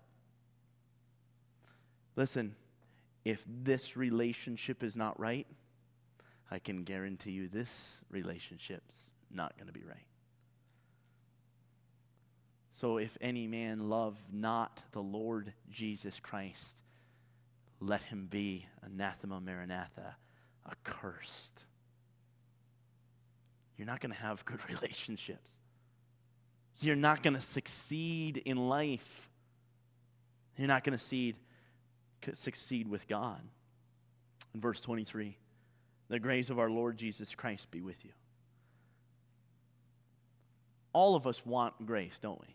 [2.17, 2.57] Listen,
[3.25, 5.47] if this relationship is not right,
[6.51, 10.09] I can guarantee you this relationship's not going to be right.
[12.73, 16.77] So if any man love not the Lord Jesus Christ,
[17.79, 20.17] let him be anathema maranatha,
[20.69, 21.61] accursed.
[23.77, 25.53] You're not going to have good relationships.
[26.81, 29.31] You're not going to succeed in life.
[30.57, 31.35] You're not going to
[32.35, 33.41] succeed with God.
[34.55, 35.37] In verse 23,
[36.09, 38.13] the grace of our Lord Jesus Christ be with you.
[40.93, 42.55] All of us want grace, don't we?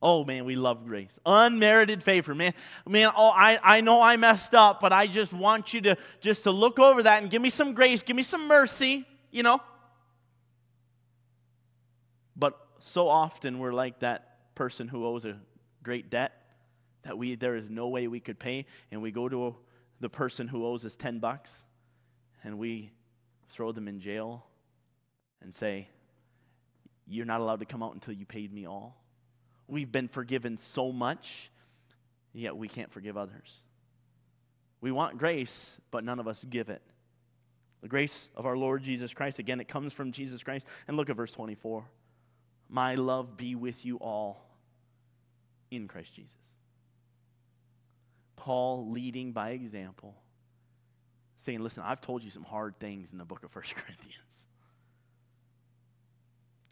[0.00, 1.18] Oh man, we love grace.
[1.26, 2.34] Unmerited favor.
[2.34, 2.54] Man,
[2.86, 6.44] man, oh I, I know I messed up, but I just want you to just
[6.44, 9.60] to look over that and give me some grace, give me some mercy, you know?
[12.36, 15.36] But so often we're like that person who owes a
[15.82, 16.32] great debt
[17.02, 19.56] that we there is no way we could pay and we go to
[20.00, 21.64] the person who owes us 10 bucks
[22.44, 22.90] and we
[23.48, 24.44] throw them in jail
[25.40, 25.88] and say
[27.06, 29.02] you're not allowed to come out until you paid me all.
[29.66, 31.50] We've been forgiven so much
[32.34, 33.60] yet we can't forgive others.
[34.80, 36.82] We want grace but none of us give it.
[37.80, 40.66] The grace of our lord jesus christ again it comes from jesus christ.
[40.86, 41.84] And look at verse 24
[42.68, 44.44] my love be with you all
[45.70, 46.34] in christ jesus
[48.38, 50.14] Paul leading by example,
[51.38, 54.46] saying, Listen, I've told you some hard things in the book of First Corinthians.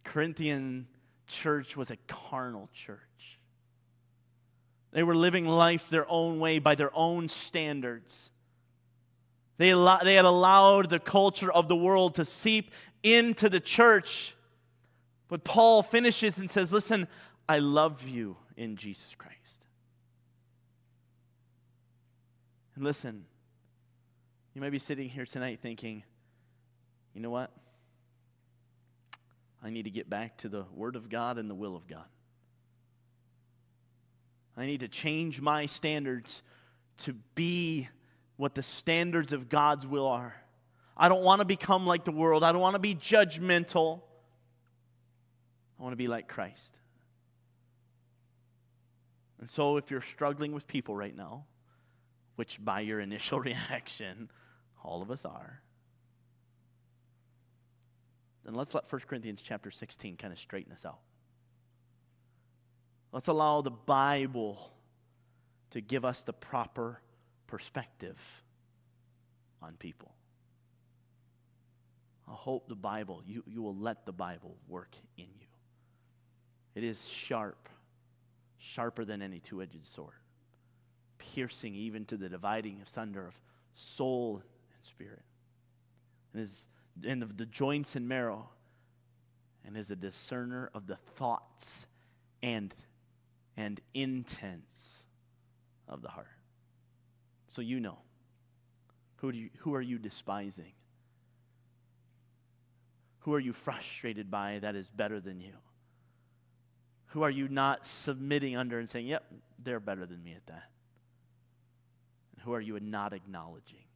[0.05, 0.87] Corinthian
[1.27, 3.01] church was a carnal church.
[4.93, 8.31] They were living life their own way by their own standards.
[9.59, 12.71] They, they had allowed the culture of the world to seep
[13.03, 14.36] into the church.
[15.29, 17.09] But Paul finishes and says, Listen,
[17.49, 19.65] I love you in Jesus Christ.
[22.75, 23.25] And listen,
[24.55, 26.03] you may be sitting here tonight thinking,
[27.15, 27.51] you know what?
[29.63, 32.05] I need to get back to the Word of God and the will of God.
[34.57, 36.43] I need to change my standards
[36.99, 37.89] to be
[38.37, 40.35] what the standards of God's will are.
[40.97, 42.45] I don't want to become like the world.
[42.45, 44.01] I don't want to be judgmental.
[45.79, 46.79] I want to be like Christ.
[49.39, 51.45] And so, if you're struggling with people right now,
[52.37, 54.31] which by your initial reaction,
[54.83, 55.61] all of us are,
[58.45, 61.01] then let's let 1 Corinthians chapter 16 kind of straighten us out.
[63.13, 64.71] Let's allow the Bible
[65.71, 67.01] to give us the proper
[67.47, 68.19] perspective
[69.61, 70.15] on people.
[72.29, 75.46] I hope the Bible, you, you will let the Bible work in you.
[76.77, 77.69] It is sharp,
[78.59, 80.15] sharper than any two edged sword
[81.35, 83.35] piercing even to the dividing asunder of
[83.75, 85.23] soul and spirit,
[86.33, 86.67] and is
[87.23, 88.49] of the joints and marrow,
[89.65, 91.87] and is a discerner of the thoughts
[92.43, 92.75] and
[93.57, 95.05] and intents
[95.89, 96.27] of the heart.
[97.49, 97.99] So you know.
[99.21, 100.75] Who, do you, who are you despising?
[103.21, 105.55] Who are you frustrated by that is better than you?
[107.17, 109.25] Who are you not submitting under and saying, yep,
[109.59, 110.65] they're better than me at that?
[112.45, 113.87] who are you not acknowledging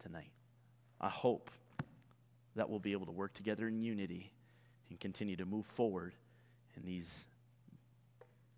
[0.00, 0.30] tonight?
[1.00, 1.50] I hope
[2.54, 4.30] that we'll be able to work together in unity
[4.90, 6.14] and continue to move forward
[6.76, 7.26] in these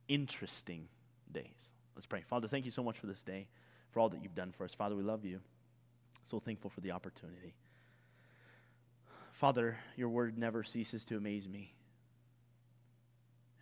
[0.06, 0.86] interesting
[1.32, 1.72] days.
[1.96, 2.24] Let's pray.
[2.28, 3.48] Father, thank you so much for this day,
[3.90, 4.74] for all that you've done for us.
[4.74, 5.40] Father, we love you.
[6.26, 7.54] So thankful for the opportunity.
[9.32, 11.72] Father, your word never ceases to amaze me.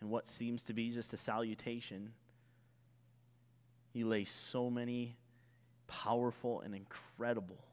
[0.03, 2.13] And what seems to be just a salutation,
[3.93, 5.17] you lay so many
[5.87, 7.65] powerful and incredible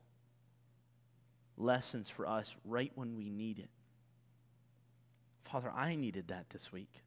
[1.58, 3.72] lessons for us right when we need it.
[5.44, 7.02] Father, I needed that this week.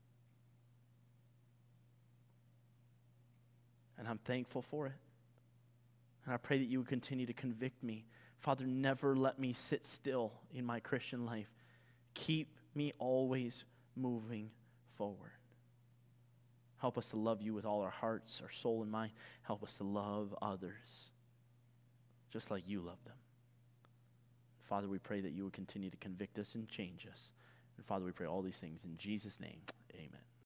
[3.97, 4.93] And I'm thankful for it.
[6.25, 8.07] And I pray that you would continue to convict me.
[8.41, 11.53] Father, never let me sit still in my Christian life.
[12.15, 13.63] Keep me always
[13.95, 14.51] moving
[14.97, 15.33] forward.
[16.79, 19.13] Help us to love you with all our hearts, our soul, and mind.
[19.43, 21.11] Help us to love others
[22.33, 23.15] just like you love them.
[24.63, 27.31] Father, we pray that you would continue to convict us and change us.
[27.77, 29.61] And Father, we pray all these things in Jesus' name.
[29.95, 30.32] Amen.